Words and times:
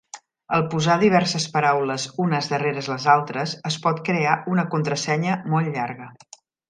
Al 0.55 0.63
posar 0.69 0.93
diverses 1.01 1.43
paraules 1.57 2.07
unes 2.25 2.49
darrere 2.53 2.85
les 2.93 3.05
altres, 3.17 3.53
es 3.71 3.77
pot 3.85 4.01
crear 4.09 4.35
una 4.55 4.67
contrasenya 4.73 5.37
molt 5.55 5.75
llarga. 5.77 6.09